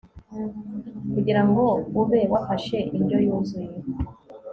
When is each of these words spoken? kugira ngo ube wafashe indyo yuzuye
kugira 1.13 1.41
ngo 1.47 1.63
ube 2.01 2.19
wafashe 2.33 2.77
indyo 2.97 3.17
yuzuye 3.25 3.75